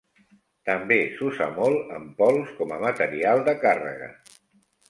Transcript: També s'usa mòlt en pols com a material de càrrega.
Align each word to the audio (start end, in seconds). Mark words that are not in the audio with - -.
També 0.69 0.97
s'usa 1.19 1.49
mòlt 1.59 1.93
en 1.97 2.09
pols 2.21 2.57
com 2.63 2.75
a 2.79 2.81
material 2.87 3.47
de 3.51 3.57
càrrega. 3.67 4.09